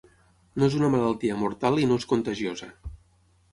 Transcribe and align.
No 0.63 0.69
és 0.71 0.77
una 0.77 0.89
malaltia 0.95 1.37
mortal 1.43 1.79
i 1.83 1.87
no 1.93 2.01
és 2.03 2.09
contagiosa. 2.17 2.73